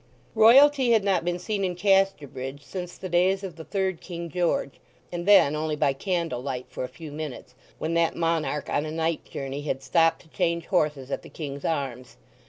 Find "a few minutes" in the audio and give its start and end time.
6.83-7.53